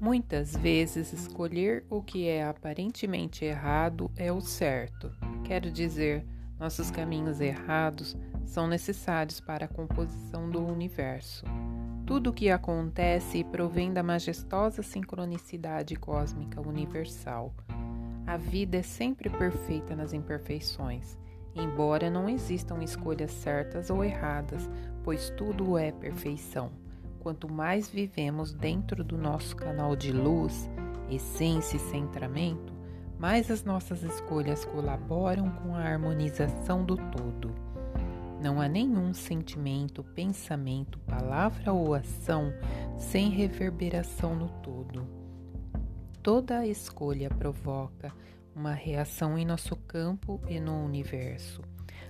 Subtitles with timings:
[0.00, 5.10] Muitas vezes, escolher o que é aparentemente errado é o certo.
[5.42, 6.24] Quero dizer,
[6.56, 11.44] nossos caminhos errados são necessários para a composição do universo.
[12.06, 17.52] Tudo o que acontece provém da majestosa sincronicidade cósmica universal.
[18.24, 21.18] A vida é sempre perfeita nas imperfeições,
[21.56, 24.70] embora não existam escolhas certas ou erradas,
[25.02, 26.70] pois tudo é perfeição.
[27.28, 30.66] Quanto mais vivemos dentro do nosso canal de luz,
[31.10, 32.72] essência e centramento,
[33.18, 37.54] mais as nossas escolhas colaboram com a harmonização do todo.
[38.42, 42.50] Não há nenhum sentimento, pensamento, palavra ou ação
[42.96, 45.06] sem reverberação no todo.
[46.22, 48.10] Toda escolha provoca
[48.56, 51.60] uma reação em nosso campo e no universo.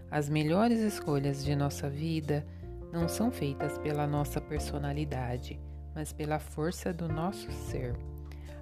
[0.09, 2.47] As melhores escolhas de nossa vida
[2.93, 5.61] não são feitas pela nossa personalidade,
[5.95, 7.97] mas pela força do nosso ser.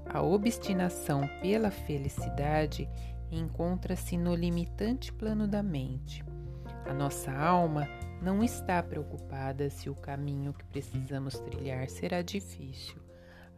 [0.08, 2.88] A obstinação pela felicidade
[3.30, 6.24] encontra-se no limitante plano da mente.
[6.84, 7.88] A nossa alma
[8.22, 13.05] não está preocupada se o caminho que precisamos trilhar será difícil.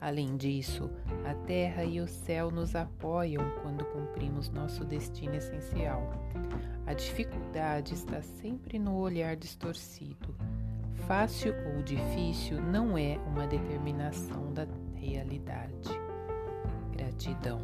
[0.01, 0.91] Além disso,
[1.25, 6.09] a terra e o céu nos apoiam quando cumprimos nosso destino essencial.
[6.87, 10.35] A dificuldade está sempre no olhar distorcido.
[11.07, 15.89] Fácil ou difícil não é uma determinação da realidade.
[16.93, 17.61] Gratidão.